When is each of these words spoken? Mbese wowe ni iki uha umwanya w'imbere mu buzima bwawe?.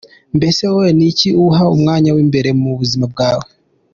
Mbese 0.37 0.61
wowe 0.71 0.89
ni 0.97 1.05
iki 1.11 1.29
uha 1.45 1.63
umwanya 1.75 2.09
w'imbere 2.15 2.49
mu 2.61 2.69
buzima 2.79 3.05
bwawe?. 3.13 3.45